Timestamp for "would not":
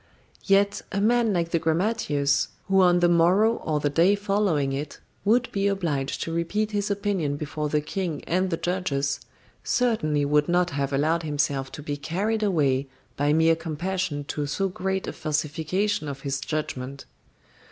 10.25-10.71